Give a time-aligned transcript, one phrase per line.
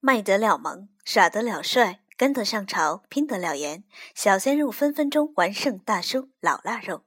[0.00, 3.84] 卖得了萌耍得了帅跟得上潮拼得了颜
[4.14, 7.02] 小鲜肉分分钟完胜大叔老腊肉。